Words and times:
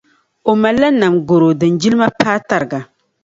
O 0.49 0.51
mali 0.61 0.79
la 0.83 0.89
nam 1.01 1.13
garo 1.27 1.49
din 1.59 1.73
jilma 1.81 2.07
paai 2.19 2.39
targa. 2.49 2.79